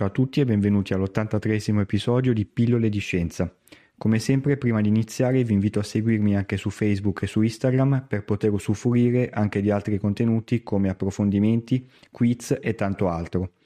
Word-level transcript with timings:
Ciao 0.00 0.08
a 0.08 0.12
tutti 0.12 0.40
e 0.40 0.46
benvenuti 0.46 0.94
all'83 0.94 1.78
episodio 1.78 2.32
di 2.32 2.46
Pillole 2.46 2.88
di 2.88 3.00
Scienza. 3.00 3.54
Come 3.98 4.18
sempre, 4.18 4.56
prima 4.56 4.80
di 4.80 4.88
iniziare 4.88 5.44
vi 5.44 5.52
invito 5.52 5.78
a 5.78 5.82
seguirmi 5.82 6.34
anche 6.34 6.56
su 6.56 6.70
Facebook 6.70 7.20
e 7.20 7.26
su 7.26 7.42
Instagram 7.42 8.06
per 8.08 8.24
poter 8.24 8.50
usufruire 8.50 9.28
anche 9.28 9.60
di 9.60 9.70
altri 9.70 9.98
contenuti 9.98 10.62
come 10.62 10.88
approfondimenti, 10.88 11.86
quiz 12.10 12.58
e 12.62 12.74
tanto 12.74 13.10
altro. 13.10 13.56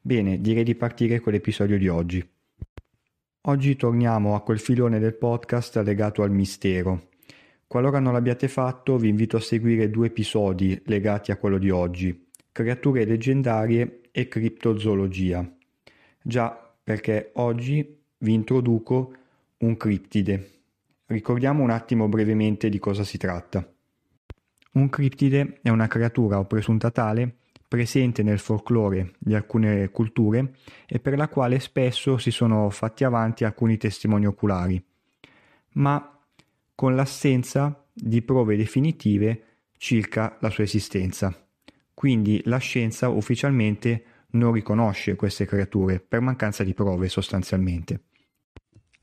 Bene, 0.00 0.40
direi 0.40 0.64
di 0.64 0.74
partire 0.74 1.20
con 1.20 1.34
l'episodio 1.34 1.76
di 1.76 1.88
oggi. 1.88 2.26
Oggi 3.42 3.76
torniamo 3.76 4.34
a 4.34 4.40
quel 4.40 4.60
filone 4.60 4.98
del 4.98 5.16
podcast 5.16 5.76
legato 5.84 6.22
al 6.22 6.30
mistero. 6.30 7.08
Qualora 7.66 7.98
non 7.98 8.14
l'abbiate 8.14 8.48
fatto, 8.48 8.96
vi 8.96 9.08
invito 9.08 9.36
a 9.36 9.40
seguire 9.40 9.90
due 9.90 10.06
episodi 10.06 10.80
legati 10.86 11.32
a 11.32 11.36
quello 11.36 11.58
di 11.58 11.68
oggi, 11.68 12.28
creature 12.50 13.04
leggendarie 13.04 14.00
e 14.10 14.26
criptozoologia. 14.26 15.56
Già, 16.22 16.74
perché 16.82 17.32
oggi 17.34 18.00
vi 18.18 18.32
introduco 18.32 19.14
un 19.58 19.76
criptide. 19.76 20.50
Ricordiamo 21.06 21.62
un 21.62 21.70
attimo 21.70 22.08
brevemente 22.08 22.68
di 22.68 22.78
cosa 22.78 23.04
si 23.04 23.18
tratta. 23.18 23.68
Un 24.72 24.88
criptide 24.88 25.58
è 25.62 25.68
una 25.68 25.86
creatura 25.86 26.38
o 26.38 26.46
presunta 26.46 26.90
tale 26.90 27.36
presente 27.72 28.22
nel 28.22 28.38
folklore 28.38 29.14
di 29.18 29.34
alcune 29.34 29.88
culture 29.88 30.56
e 30.86 31.00
per 31.00 31.16
la 31.16 31.28
quale 31.28 31.58
spesso 31.58 32.18
si 32.18 32.30
sono 32.30 32.68
fatti 32.68 33.02
avanti 33.02 33.44
alcuni 33.44 33.78
testimoni 33.78 34.26
oculari, 34.26 34.82
ma 35.74 36.20
con 36.74 36.94
l'assenza 36.94 37.82
di 37.90 38.20
prove 38.20 38.56
definitive 38.56 39.44
circa 39.78 40.36
la 40.40 40.50
sua 40.50 40.64
esistenza. 40.64 41.34
Quindi 41.94 42.42
la 42.44 42.58
scienza 42.58 43.08
ufficialmente 43.08 44.04
non 44.32 44.52
riconosce 44.52 45.16
queste 45.16 45.46
creature 45.46 46.00
per 46.00 46.20
mancanza 46.20 46.64
di 46.64 46.74
prove 46.74 47.08
sostanzialmente. 47.08 48.04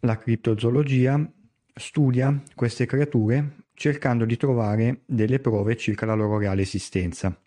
La 0.01 0.17
criptozoologia 0.17 1.31
studia 1.73 2.41
queste 2.55 2.85
creature 2.85 3.55
cercando 3.73 4.25
di 4.25 4.37
trovare 4.37 5.01
delle 5.05 5.39
prove 5.39 5.77
circa 5.77 6.05
la 6.05 6.13
loro 6.13 6.37
reale 6.37 6.61
esistenza. 6.61 7.37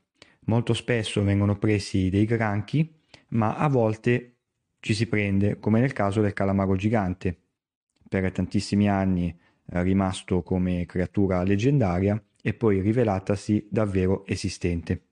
Molto 0.47 0.75
spesso 0.75 1.22
vengono 1.22 1.58
presi 1.58 2.10
dei 2.10 2.25
granchi, 2.25 2.91
ma 3.28 3.56
a 3.56 3.69
volte 3.69 4.37
ci 4.81 4.94
si 4.94 5.06
prende, 5.06 5.59
come 5.59 5.81
nel 5.81 5.93
caso 5.93 6.20
del 6.20 6.32
calamaro 6.32 6.75
gigante, 6.75 7.37
per 8.09 8.32
tantissimi 8.32 8.88
anni 8.88 9.34
rimasto 9.66 10.43
come 10.43 10.84
creatura 10.87 11.43
leggendaria 11.43 12.20
e 12.43 12.54
poi 12.54 12.81
rivelatasi 12.81 13.69
davvero 13.70 14.26
esistente. 14.26 15.03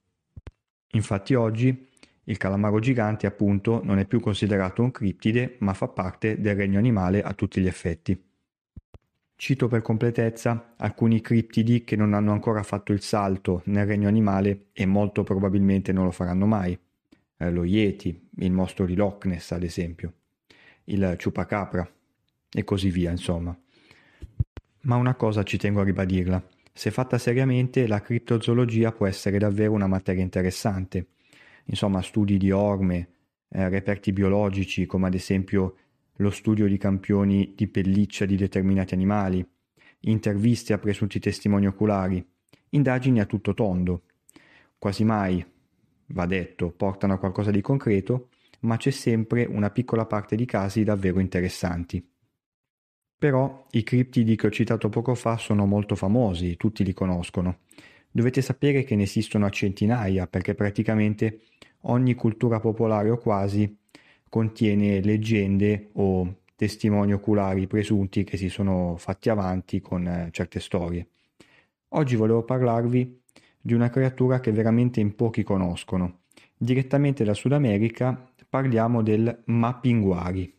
Infatti 0.93 1.35
oggi 1.35 1.89
il 2.31 2.37
calamaro 2.37 2.79
gigante, 2.79 3.27
appunto, 3.27 3.81
non 3.83 3.99
è 3.99 4.07
più 4.07 4.21
considerato 4.21 4.83
un 4.83 4.93
criptide, 4.93 5.57
ma 5.59 5.75
fa 5.75 5.89
parte 5.89 6.41
del 6.41 6.55
regno 6.55 6.79
animale 6.79 7.23
a 7.23 7.35
tutti 7.35 7.61
gli 7.61 7.67
effetti. 7.67 8.19
Cito 9.35 9.69
per 9.69 9.83
completezza 9.83 10.75
alcuni 10.77 11.21
criptidi 11.21 11.83
che 11.83 11.97
non 11.97 12.15
hanno 12.15 12.31
ancora 12.31 12.63
fatto 12.63 12.93
il 12.93 13.01
salto 13.01 13.63
nel 13.65 13.87
regno 13.87 14.07
animale 14.07 14.67
e 14.73 14.87
molto 14.87 15.25
probabilmente 15.25 15.93
non 15.93 16.05
lo 16.05 16.11
faranno 16.13 16.47
mai. 16.47 16.79
Eh, 17.37 17.51
lo 17.51 17.65
Yeti, 17.65 18.29
il 18.37 18.53
mostro 18.53 18.87
di 18.87 18.95
Loch 18.95 19.25
Ness, 19.25 19.51
ad 19.51 19.65
esempio, 19.65 20.13
il 20.85 21.17
Chupacabra 21.21 21.91
e 22.53 22.65
così 22.65 22.91
via, 22.91 23.11
insomma. 23.11 23.59
Ma 24.83 24.97
una 24.97 25.15
cosa 25.15 25.43
ci 25.43 25.59
tengo 25.59 25.81
a 25.81 25.85
ribadirla. 25.85 26.47
Se 26.73 26.93
fatta 26.93 27.19
seriamente, 27.19 27.89
la 27.89 28.01
criptozoologia 28.01 28.93
può 28.93 29.07
essere 29.07 29.39
davvero 29.39 29.73
una 29.73 29.89
materia 29.89 30.23
interessante 30.23 31.07
insomma 31.65 32.03
studi 32.03 32.37
di 32.39 32.51
orme, 32.51 33.09
eh, 33.49 33.69
reperti 33.69 34.13
biologici 34.13 34.87
come 34.87 35.07
ad 35.09 35.15
esempio 35.15 35.77
lo 36.17 36.31
studio 36.31 36.67
di 36.67 36.77
campioni 36.77 37.55
di 37.57 37.67
pelliccia 37.67 38.27
di 38.27 38.37
determinati 38.37 38.95
animali, 38.95 39.47
interviste 40.01 40.73
a 40.73 40.79
presunti 40.79 41.19
testimoni 41.19 41.67
oculari, 41.67 42.25
indagini 42.71 43.21
a 43.21 43.27
tutto 43.27 43.55
tondo. 43.55 44.03
Quasi 44.79 45.05
mai, 45.05 45.45
va 46.07 46.27
detto, 46.27 46.71
portano 46.71 47.15
a 47.15 47.19
qualcosa 47.19 47.51
di 47.51 47.61
concreto, 47.61 48.29
ma 48.61 48.77
c'è 48.77 48.91
sempre 48.91 49.45
una 49.47 49.71
piccola 49.71 50.07
parte 50.07 50.37
di 50.37 50.45
casi 50.45 50.85
davvero 50.85 51.21
interessanti. 51.21 52.07
Però 53.19 53.67
i 53.73 53.83
criptidi 53.83 54.37
che 54.37 54.47
ho 54.47 54.51
citato 54.51 54.89
poco 54.89 55.15
fa 55.15 55.37
sono 55.37 55.67
molto 55.67 55.95
famosi, 55.95 56.57
tutti 56.57 56.85
li 56.85 56.95
conoscono. 56.95 57.59
Dovete 58.11 58.43
sapere 58.43 58.83
che 58.83 58.97
ne 58.97 59.05
esistono 59.05 59.47
a 59.47 59.51
centinaia 59.51 60.27
perché 60.27 60.55
praticamente 60.55 61.43
ogni 61.83 62.15
cultura 62.15 62.59
popolare 62.59 63.11
o 63.11 63.19
quasi 63.19 63.79
contiene 64.29 65.01
leggende 65.01 65.91
o 65.95 66.37
testimoni 66.57 67.13
oculari 67.13 67.67
presunti 67.67 68.25
che 68.25 68.37
si 68.37 68.49
sono 68.49 68.97
fatti 68.99 69.29
avanti 69.29 69.81
con 69.81 70.07
eh, 70.07 70.29
certe 70.33 70.61
storie. 70.61 71.09
Oggi 71.91 72.17
volevo 72.17 72.45
parlarvi 72.45 73.21
di 73.61 73.75
una 73.75 73.91
creatura 73.91 74.41
che 74.41 74.53
veramente 74.53 75.01
in 75.01 75.15
pochi 75.15 75.43
conoscono. 75.43 76.21
Direttamente 76.57 77.25
da 77.25 77.35
Sud 77.35 77.53
America 77.53 78.29
parliamo 78.49 79.03
del 79.03 79.43
Mapinguari. 79.47 80.53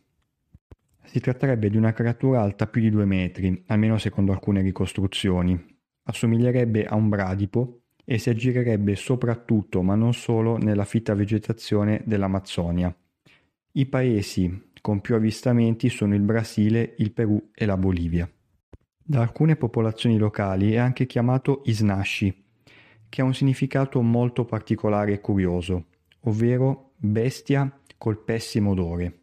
Si 1.04 1.20
tratterebbe 1.20 1.68
di 1.68 1.76
una 1.76 1.92
creatura 1.92 2.40
alta 2.40 2.66
più 2.66 2.80
di 2.80 2.90
due 2.90 3.04
metri, 3.04 3.62
almeno 3.66 3.98
secondo 3.98 4.32
alcune 4.32 4.62
ricostruzioni. 4.62 5.80
Assomiglierebbe 6.04 6.84
a 6.84 6.94
un 6.94 7.08
bradipo 7.08 7.82
e 8.04 8.18
si 8.18 8.30
aggirerebbe 8.30 8.96
soprattutto, 8.96 9.82
ma 9.82 9.94
non 9.94 10.12
solo, 10.12 10.56
nella 10.56 10.84
fitta 10.84 11.14
vegetazione 11.14 12.02
dell'Amazzonia. 12.04 12.94
I 13.72 13.86
paesi 13.86 14.70
con 14.80 15.00
più 15.00 15.14
avvistamenti 15.14 15.88
sono 15.88 16.14
il 16.14 16.22
Brasile, 16.22 16.94
il 16.98 17.12
Perù 17.12 17.50
e 17.54 17.64
la 17.64 17.76
Bolivia. 17.76 18.30
Da 19.04 19.20
alcune 19.20 19.56
popolazioni 19.56 20.18
locali 20.18 20.72
è 20.72 20.76
anche 20.76 21.06
chiamato 21.06 21.62
Isnashi, 21.64 22.44
che 23.08 23.20
ha 23.20 23.24
un 23.24 23.34
significato 23.34 24.02
molto 24.02 24.44
particolare 24.44 25.12
e 25.12 25.20
curioso, 25.20 25.86
ovvero 26.20 26.92
bestia 26.96 27.80
col 27.96 28.18
pessimo 28.18 28.70
odore. 28.70 29.20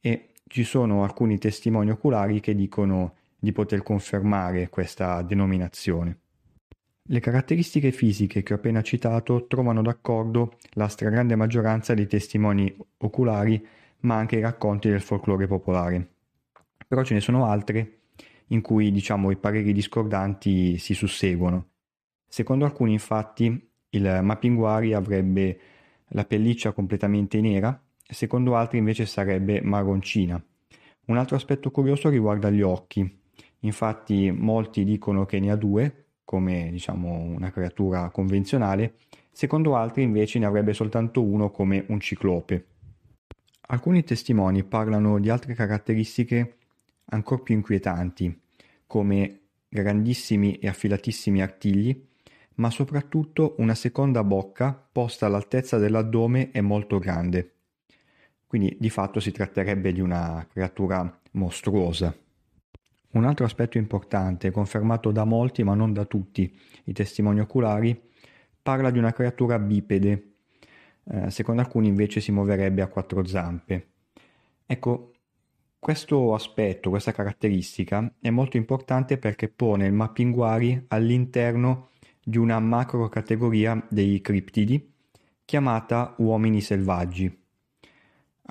E 0.00 0.30
ci 0.46 0.62
sono 0.64 1.02
alcuni 1.02 1.38
testimoni 1.38 1.90
oculari 1.90 2.40
che 2.40 2.54
dicono 2.54 3.16
di 3.42 3.50
poter 3.50 3.82
confermare 3.82 4.68
questa 4.68 5.20
denominazione. 5.22 6.18
Le 7.08 7.18
caratteristiche 7.18 7.90
fisiche 7.90 8.44
che 8.44 8.52
ho 8.52 8.56
appena 8.56 8.82
citato 8.82 9.48
trovano 9.48 9.82
d'accordo 9.82 10.58
la 10.74 10.86
stragrande 10.86 11.34
maggioranza 11.34 11.92
dei 11.92 12.06
testimoni 12.06 12.72
oculari, 12.98 13.66
ma 14.02 14.14
anche 14.14 14.36
i 14.36 14.40
racconti 14.40 14.88
del 14.88 15.00
folklore 15.00 15.48
popolare. 15.48 16.08
Però 16.86 17.02
ce 17.02 17.14
ne 17.14 17.20
sono 17.20 17.46
altre 17.46 18.02
in 18.48 18.60
cui 18.60 18.92
diciamo 18.92 19.32
i 19.32 19.36
pareri 19.36 19.72
discordanti 19.72 20.78
si 20.78 20.94
susseguono. 20.94 21.70
Secondo 22.28 22.64
alcuni 22.64 22.92
infatti 22.92 23.70
il 23.88 24.20
Mapinguari 24.22 24.94
avrebbe 24.94 25.58
la 26.10 26.24
pelliccia 26.24 26.70
completamente 26.70 27.40
nera, 27.40 27.76
secondo 28.06 28.54
altri 28.54 28.78
invece 28.78 29.04
sarebbe 29.04 29.60
marroncina. 29.62 30.40
Un 31.06 31.16
altro 31.16 31.34
aspetto 31.34 31.72
curioso 31.72 32.08
riguarda 32.08 32.48
gli 32.48 32.62
occhi. 32.62 33.18
Infatti 33.64 34.30
molti 34.30 34.84
dicono 34.84 35.24
che 35.24 35.38
ne 35.40 35.50
ha 35.50 35.56
due, 35.56 36.04
come 36.24 36.68
diciamo 36.70 37.12
una 37.12 37.50
creatura 37.50 38.10
convenzionale, 38.10 38.94
secondo 39.30 39.76
altri 39.76 40.02
invece 40.02 40.38
ne 40.38 40.46
avrebbe 40.46 40.72
soltanto 40.72 41.22
uno 41.22 41.50
come 41.50 41.84
un 41.88 42.00
ciclope. 42.00 42.66
Alcuni 43.68 44.02
testimoni 44.04 44.64
parlano 44.64 45.18
di 45.18 45.30
altre 45.30 45.54
caratteristiche 45.54 46.56
ancora 47.06 47.42
più 47.42 47.54
inquietanti, 47.54 48.40
come 48.86 49.40
grandissimi 49.68 50.56
e 50.56 50.68
affilatissimi 50.68 51.40
artigli, 51.40 52.08
ma 52.54 52.70
soprattutto 52.70 53.54
una 53.58 53.74
seconda 53.74 54.24
bocca 54.24 54.72
posta 54.72 55.26
all'altezza 55.26 55.78
dell'addome 55.78 56.50
e 56.50 56.60
molto 56.60 56.98
grande. 56.98 57.52
Quindi 58.46 58.76
di 58.78 58.90
fatto 58.90 59.20
si 59.20 59.32
tratterebbe 59.32 59.92
di 59.92 60.00
una 60.00 60.46
creatura 60.50 61.20
mostruosa. 61.32 62.14
Un 63.12 63.24
altro 63.24 63.44
aspetto 63.44 63.76
importante, 63.76 64.50
confermato 64.50 65.10
da 65.10 65.24
molti 65.24 65.62
ma 65.62 65.74
non 65.74 65.92
da 65.92 66.04
tutti 66.06 66.58
i 66.84 66.92
testimoni 66.92 67.40
oculari, 67.40 68.00
parla 68.62 68.90
di 68.90 68.98
una 68.98 69.12
creatura 69.12 69.58
bipede, 69.58 70.34
eh, 71.04 71.30
secondo 71.30 71.60
alcuni 71.60 71.88
invece 71.88 72.20
si 72.20 72.32
muoverebbe 72.32 72.80
a 72.80 72.88
quattro 72.88 73.24
zampe. 73.26 73.88
Ecco, 74.64 75.12
questo 75.78 76.32
aspetto, 76.32 76.90
questa 76.90 77.12
caratteristica 77.12 78.14
è 78.20 78.30
molto 78.30 78.56
importante 78.56 79.18
perché 79.18 79.48
pone 79.48 79.86
il 79.86 79.92
mappinguari 79.92 80.84
all'interno 80.88 81.88
di 82.22 82.38
una 82.38 82.60
macro 82.60 83.08
categoria 83.08 83.84
dei 83.90 84.20
criptidi 84.20 84.90
chiamata 85.44 86.14
uomini 86.18 86.60
selvaggi. 86.60 87.41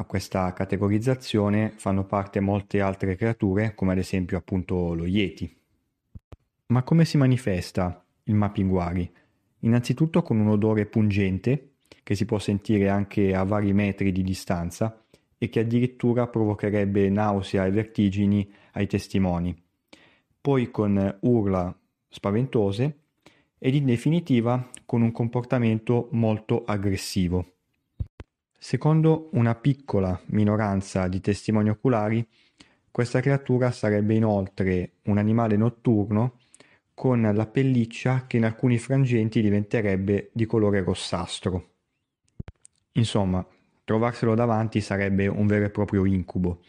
A 0.02 0.06
questa 0.06 0.52
categorizzazione 0.52 1.74
fanno 1.76 2.06
parte 2.06 2.40
molte 2.40 2.82
altre 2.82 3.16
creature, 3.16 3.76
come 3.76 3.92
ad 3.92 4.00
esempio 4.00 4.36
appunto 4.36 4.96
lo 4.96 5.06
Yeti. 5.06 5.56
Ma 6.68 6.82
come 6.82 7.06
si 7.06 7.18
manifesta 7.18 8.04
il 8.24 8.34
mappinguari? 8.34 9.08
Innanzitutto 9.60 10.24
con 10.24 10.40
un 10.40 10.48
odore 10.48 10.88
pungente, 10.88 11.74
che 12.02 12.16
si 12.16 12.26
può 12.26 12.40
sentire 12.40 12.90
anche 12.90 13.36
a 13.36 13.44
vari 13.44 13.74
metri 13.74 14.12
di 14.12 14.24
distanza 14.24 15.06
e 15.38 15.50
che 15.50 15.60
addirittura 15.60 16.26
provocherebbe 16.26 17.08
nausea 17.12 17.68
e 17.68 17.70
vertigini 17.70 18.52
ai 18.72 18.88
testimoni. 18.88 19.56
Poi 20.42 20.72
con 20.72 21.20
urla 21.22 21.80
spaventose 22.10 23.02
ed 23.60 23.76
in 23.76 23.86
definitiva 23.86 24.68
con 24.84 25.04
un 25.04 25.12
comportamento 25.12 26.08
molto 26.14 26.64
aggressivo. 26.66 27.58
Secondo 28.64 29.30
una 29.32 29.56
piccola 29.56 30.22
minoranza 30.28 31.08
di 31.08 31.20
testimoni 31.20 31.72
oculari, 31.72 32.24
questa 32.92 33.20
creatura 33.20 33.72
sarebbe 33.72 34.14
inoltre 34.14 34.98
un 35.06 35.18
animale 35.18 35.58
notturno 35.58 36.38
con 36.94 37.24
la 37.34 37.48
pelliccia 37.48 38.28
che 38.28 38.38
in 38.38 38.46
alcuni 38.46 38.78
frangenti 38.78 39.42
diventerebbe 39.42 40.30
di 40.32 40.46
colore 40.46 40.84
rossastro. 40.84 41.70
Insomma, 42.92 43.44
trovarselo 43.84 44.36
davanti 44.36 44.80
sarebbe 44.80 45.26
un 45.26 45.48
vero 45.48 45.66
e 45.66 45.72
proprio 45.72 46.06
incubo. 46.06 46.62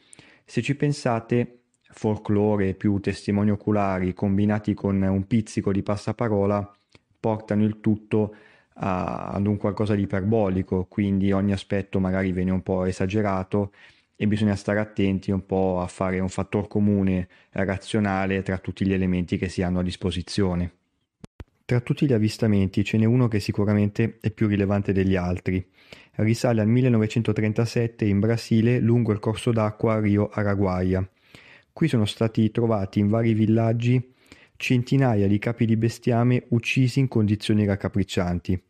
Se 0.46 0.62
ci 0.62 0.74
pensate, 0.74 1.64
folklore 1.82 2.72
più 2.72 3.00
testimoni 3.00 3.50
oculari 3.50 4.14
combinati 4.14 4.72
con 4.72 5.02
un 5.02 5.26
pizzico 5.26 5.70
di 5.70 5.82
passaparola 5.82 6.74
portano 7.20 7.64
il 7.64 7.80
tutto 7.80 8.24
a, 8.32 8.51
ad 8.74 9.46
un 9.46 9.56
qualcosa 9.56 9.94
di 9.94 10.02
iperbolico, 10.02 10.86
quindi 10.88 11.32
ogni 11.32 11.52
aspetto 11.52 12.00
magari 12.00 12.32
viene 12.32 12.50
un 12.50 12.62
po' 12.62 12.84
esagerato 12.84 13.72
e 14.16 14.26
bisogna 14.26 14.54
stare 14.54 14.78
attenti 14.78 15.30
un 15.30 15.44
po' 15.44 15.80
a 15.80 15.86
fare 15.86 16.20
un 16.20 16.28
fattore 16.28 16.68
comune 16.68 17.28
razionale 17.50 18.42
tra 18.42 18.58
tutti 18.58 18.86
gli 18.86 18.92
elementi 18.92 19.36
che 19.36 19.48
si 19.48 19.62
hanno 19.62 19.80
a 19.80 19.82
disposizione. 19.82 20.72
Tra 21.64 21.80
tutti 21.80 22.06
gli 22.06 22.12
avvistamenti 22.12 22.84
ce 22.84 22.98
n'è 22.98 23.04
uno 23.04 23.28
che 23.28 23.40
sicuramente 23.40 24.18
è 24.20 24.30
più 24.30 24.46
rilevante 24.46 24.92
degli 24.92 25.16
altri. 25.16 25.66
Risale 26.16 26.60
al 26.60 26.68
1937 26.68 28.04
in 28.04 28.20
Brasile 28.20 28.78
lungo 28.78 29.12
il 29.12 29.18
corso 29.18 29.52
d'acqua 29.52 29.98
Rio 29.98 30.28
Araguaia. 30.28 31.08
Qui 31.72 31.88
sono 31.88 32.04
stati 32.04 32.50
trovati 32.50 32.98
in 32.98 33.08
vari 33.08 33.32
villaggi 33.32 34.11
centinaia 34.62 35.26
di 35.26 35.40
capi 35.40 35.66
di 35.66 35.76
bestiame 35.76 36.44
uccisi 36.50 37.00
in 37.00 37.08
condizioni 37.08 37.66
raccapriccianti. 37.66 38.62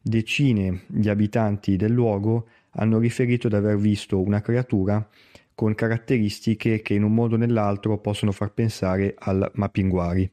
Decine 0.00 0.82
di 0.86 1.08
abitanti 1.08 1.74
del 1.74 1.90
luogo 1.90 2.46
hanno 2.74 3.00
riferito 3.00 3.48
di 3.48 3.56
aver 3.56 3.76
visto 3.76 4.20
una 4.20 4.40
creatura 4.40 5.04
con 5.52 5.74
caratteristiche 5.74 6.80
che 6.80 6.94
in 6.94 7.02
un 7.02 7.12
modo 7.12 7.34
o 7.34 7.38
nell'altro 7.38 7.98
possono 7.98 8.30
far 8.30 8.52
pensare 8.52 9.16
al 9.18 9.50
Mapinguari. 9.54 10.30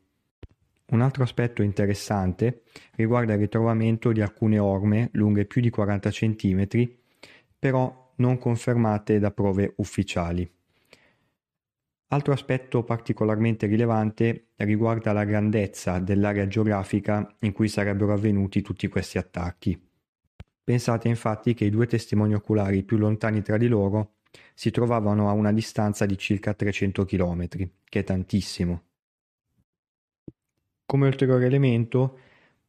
Un 0.91 1.01
altro 1.01 1.23
aspetto 1.23 1.63
interessante 1.63 2.61
riguarda 2.93 3.33
il 3.33 3.39
ritrovamento 3.39 4.11
di 4.11 4.21
alcune 4.21 4.59
orme 4.59 5.09
lunghe 5.13 5.45
più 5.45 5.59
di 5.59 5.71
40 5.71 6.09
cm, 6.11 6.67
però 7.57 8.13
non 8.17 8.37
confermate 8.37 9.17
da 9.17 9.31
prove 9.31 9.73
ufficiali. 9.77 10.47
Altro 12.11 12.33
aspetto 12.33 12.83
particolarmente 12.83 13.67
rilevante 13.67 14.47
riguarda 14.57 15.13
la 15.13 15.25
grandezza 15.25 15.99
dell'area 15.99 16.47
geografica 16.47 17.35
in 17.41 17.51
cui 17.51 17.67
sarebbero 17.67 18.13
avvenuti 18.13 18.63
tutti 18.63 18.87
questi 18.87 19.19
attacchi. 19.19 19.79
Pensate 20.63 21.07
infatti 21.07 21.53
che 21.53 21.65
i 21.65 21.69
due 21.69 21.85
testimoni 21.85 22.33
oculari 22.33 22.81
più 22.81 22.97
lontani 22.97 23.43
tra 23.43 23.57
di 23.57 23.67
loro 23.67 24.13
si 24.55 24.71
trovavano 24.71 25.29
a 25.29 25.33
una 25.33 25.51
distanza 25.51 26.07
di 26.07 26.17
circa 26.17 26.55
300 26.55 27.05
km, 27.05 27.47
che 27.47 27.99
è 27.99 28.03
tantissimo. 28.03 28.83
Come 30.85 31.07
ulteriore 31.07 31.45
elemento, 31.45 32.17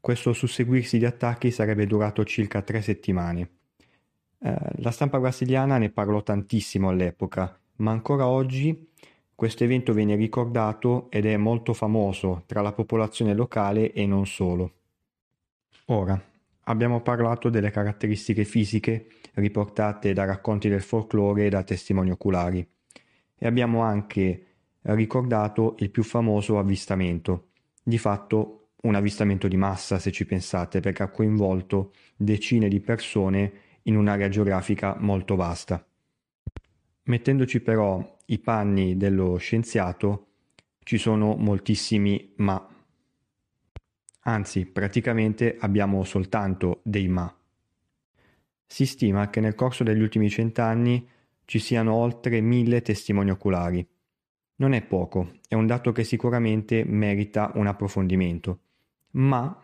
questo 0.01 0.35
susseguirsi 0.35 0.99
di 0.99 1.07
attacchi 1.07 1.51
sarebbe 1.51 1.87
durato 1.87 2.25
circa 2.25 2.61
tre 2.61 2.83
settimane. 2.83 3.51
Eh, 4.39 4.57
la 4.77 4.91
stampa 4.91 5.19
brasiliana 5.19 5.79
ne 5.79 5.89
parlò 5.89 6.23
tantissimo 6.23 6.91
all'epoca, 6.91 7.59
ma 7.77 7.91
ancora 7.91 8.27
oggi 8.27 8.89
questo 9.41 9.65
evento 9.65 9.95
viene 9.95 10.17
ricordato 10.17 11.11
ed 11.11 11.25
è 11.25 11.39
molto 11.39 11.73
famoso 11.73 12.43
tra 12.45 12.61
la 12.61 12.73
popolazione 12.73 13.33
locale 13.33 13.91
e 13.95 14.05
non 14.05 14.27
solo. 14.27 14.73
Ora, 15.87 16.23
abbiamo 16.65 17.01
parlato 17.01 17.49
delle 17.49 17.71
caratteristiche 17.71 18.45
fisiche 18.45 19.07
riportate 19.37 20.13
da 20.13 20.27
racconti 20.27 20.69
del 20.69 20.83
folklore 20.83 21.47
e 21.47 21.49
da 21.49 21.63
testimoni 21.63 22.11
oculari 22.11 22.69
e 23.39 23.47
abbiamo 23.47 23.81
anche 23.81 24.45
ricordato 24.83 25.77
il 25.79 25.89
più 25.89 26.03
famoso 26.03 26.59
avvistamento, 26.59 27.47
di 27.83 27.97
fatto 27.97 28.73
un 28.83 28.95
avvistamento 28.95 29.49
di 29.49 29.57
massa 29.57 29.99
se 29.99 30.13
ci 30.13 30.27
pensate 30.27 30.81
perché 30.81 31.03
ha 31.03 31.09
coinvolto 31.09 31.93
decine 32.15 32.69
di 32.69 32.81
persone 32.81 33.53
in 33.85 33.97
un'area 33.97 34.29
geografica 34.29 34.99
molto 34.99 35.35
vasta. 35.35 35.83
Mettendoci 37.11 37.59
però 37.59 38.19
i 38.27 38.39
panni 38.39 38.97
dello 38.97 39.37
scienziato, 39.37 40.27
ci 40.85 40.97
sono 40.97 41.35
moltissimi 41.35 42.35
ma. 42.37 42.65
Anzi, 44.21 44.67
praticamente 44.67 45.57
abbiamo 45.59 46.05
soltanto 46.05 46.79
dei 46.85 47.09
ma. 47.09 47.37
Si 48.65 48.87
stima 48.87 49.29
che 49.29 49.41
nel 49.41 49.57
corso 49.57 49.83
degli 49.83 50.01
ultimi 50.01 50.31
cent'anni 50.31 51.05
ci 51.47 51.59
siano 51.59 51.95
oltre 51.95 52.41
mille 52.41 52.81
testimoni 52.81 53.33
oculari. 53.33 53.85
Non 54.57 54.73
è 54.73 54.83
poco, 54.83 55.33
è 55.49 55.57
un 55.57 55.67
dato 55.67 55.91
che 55.91 56.05
sicuramente 56.05 56.85
merita 56.85 57.51
un 57.57 57.67
approfondimento. 57.67 58.61
Ma 59.15 59.61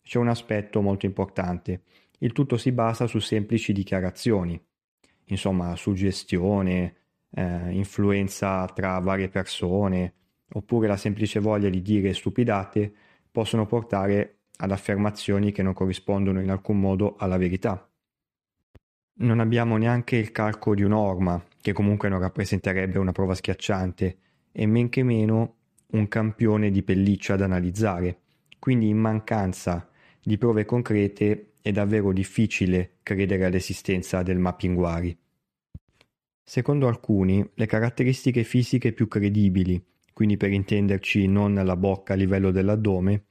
c'è 0.00 0.16
un 0.16 0.28
aspetto 0.28 0.80
molto 0.80 1.04
importante. 1.04 1.82
Il 2.20 2.32
tutto 2.32 2.56
si 2.56 2.72
basa 2.72 3.06
su 3.06 3.18
semplici 3.18 3.74
dichiarazioni 3.74 4.58
insomma 5.26 5.74
suggestione, 5.76 6.94
eh, 7.30 7.72
influenza 7.72 8.66
tra 8.66 8.98
varie 8.98 9.28
persone, 9.28 10.14
oppure 10.52 10.86
la 10.86 10.96
semplice 10.96 11.40
voglia 11.40 11.68
di 11.68 11.82
dire 11.82 12.14
stupidate 12.14 12.92
possono 13.30 13.66
portare 13.66 14.38
ad 14.58 14.70
affermazioni 14.70 15.52
che 15.52 15.62
non 15.62 15.74
corrispondono 15.74 16.40
in 16.40 16.50
alcun 16.50 16.80
modo 16.80 17.16
alla 17.16 17.36
verità. 17.36 17.88
Non 19.18 19.40
abbiamo 19.40 19.76
neanche 19.76 20.16
il 20.16 20.30
calco 20.30 20.74
di 20.74 20.82
un'orma, 20.82 21.42
che 21.60 21.72
comunque 21.72 22.08
non 22.08 22.20
rappresenterebbe 22.20 22.98
una 22.98 23.12
prova 23.12 23.34
schiacciante, 23.34 24.18
e 24.52 24.66
men 24.66 24.88
che 24.88 25.02
meno 25.02 25.54
un 25.88 26.08
campione 26.08 26.70
di 26.70 26.82
pelliccia 26.82 27.36
da 27.36 27.44
analizzare. 27.44 28.20
Quindi 28.58 28.88
in 28.88 28.98
mancanza 28.98 29.88
di 30.26 30.38
prove 30.38 30.64
concrete 30.64 31.52
è 31.62 31.70
davvero 31.70 32.12
difficile 32.12 32.96
credere 33.04 33.44
all'esistenza 33.44 34.24
del 34.24 34.38
mappinguari. 34.38 35.16
Secondo 36.42 36.88
alcuni, 36.88 37.48
le 37.54 37.66
caratteristiche 37.66 38.42
fisiche 38.42 38.92
più 38.92 39.06
credibili, 39.06 39.80
quindi 40.12 40.36
per 40.36 40.50
intenderci 40.50 41.28
non 41.28 41.54
la 41.54 41.76
bocca 41.76 42.14
a 42.14 42.16
livello 42.16 42.50
dell'addome, 42.50 43.26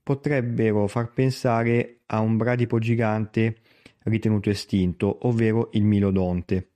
potrebbero 0.00 0.86
far 0.86 1.12
pensare 1.12 2.02
a 2.06 2.20
un 2.20 2.36
bradipo 2.36 2.78
gigante 2.78 3.56
ritenuto 4.04 4.50
estinto, 4.50 5.26
ovvero 5.26 5.70
il 5.72 5.82
milodonte. 5.82 6.68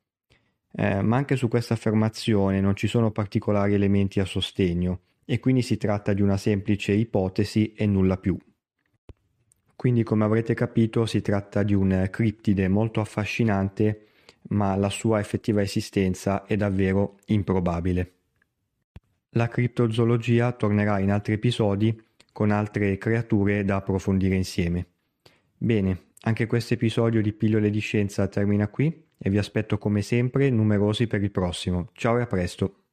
Eh, 0.72 1.00
ma 1.00 1.16
anche 1.16 1.36
su 1.36 1.46
questa 1.46 1.74
affermazione 1.74 2.60
non 2.60 2.74
ci 2.74 2.88
sono 2.88 3.12
particolari 3.12 3.74
elementi 3.74 4.18
a 4.18 4.24
sostegno 4.24 5.02
e 5.24 5.38
quindi 5.38 5.62
si 5.62 5.76
tratta 5.76 6.12
di 6.12 6.22
una 6.22 6.36
semplice 6.36 6.90
ipotesi 6.90 7.72
e 7.74 7.86
nulla 7.86 8.16
più. 8.16 8.36
Quindi 9.78 10.02
come 10.02 10.24
avrete 10.24 10.54
capito 10.54 11.06
si 11.06 11.20
tratta 11.20 11.62
di 11.62 11.72
un 11.72 12.08
criptide 12.10 12.66
molto 12.66 13.00
affascinante 13.00 14.06
ma 14.48 14.74
la 14.74 14.90
sua 14.90 15.20
effettiva 15.20 15.62
esistenza 15.62 16.44
è 16.46 16.56
davvero 16.56 17.20
improbabile. 17.26 18.14
La 19.30 19.46
criptozoologia 19.46 20.50
tornerà 20.50 20.98
in 20.98 21.12
altri 21.12 21.34
episodi 21.34 21.96
con 22.32 22.50
altre 22.50 22.98
creature 22.98 23.64
da 23.64 23.76
approfondire 23.76 24.34
insieme. 24.34 24.86
Bene, 25.56 26.06
anche 26.22 26.46
questo 26.46 26.74
episodio 26.74 27.22
di 27.22 27.32
Pillole 27.32 27.70
di 27.70 27.78
Scienza 27.78 28.26
termina 28.26 28.66
qui 28.66 29.06
e 29.16 29.30
vi 29.30 29.38
aspetto 29.38 29.78
come 29.78 30.02
sempre 30.02 30.50
numerosi 30.50 31.06
per 31.06 31.22
il 31.22 31.30
prossimo. 31.30 31.90
Ciao 31.92 32.18
e 32.18 32.22
a 32.22 32.26
presto! 32.26 32.87